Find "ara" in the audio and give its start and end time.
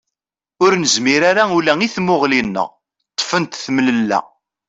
1.29-1.43